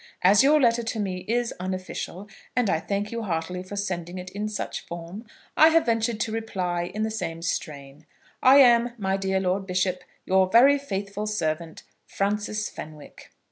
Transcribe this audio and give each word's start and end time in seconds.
As 0.23 0.41
your 0.41 0.59
letter 0.59 0.81
to 0.81 0.99
me 0.99 1.25
is 1.27 1.53
unofficial, 1.59 2.27
and 2.55 2.71
I 2.71 2.79
thank 2.79 3.11
you 3.11 3.21
heartily 3.21 3.61
for 3.61 3.75
sending 3.75 4.17
it 4.17 4.31
in 4.31 4.49
such 4.49 4.83
form, 4.83 5.25
I 5.55 5.67
have 5.67 5.85
ventured 5.85 6.19
to 6.21 6.31
reply 6.31 6.85
in 6.85 7.03
the 7.03 7.11
same 7.11 7.43
strain. 7.43 8.07
I 8.41 8.57
am, 8.61 8.93
my 8.97 9.15
dear 9.15 9.39
Lord 9.39 9.67
Bishop, 9.67 10.03
Your 10.25 10.49
very 10.49 10.79
faithful 10.79 11.27
servant, 11.27 11.83
FRANCIS 12.07 12.67
FENWICK. 12.71 13.29